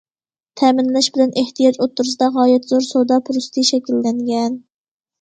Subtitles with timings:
[0.61, 4.63] تەمىنلەش بىلەن ئېھتىياج ئوتتۇرىسىدا غايەت زور سودا پۇرسىتى شەكىللەنگەن.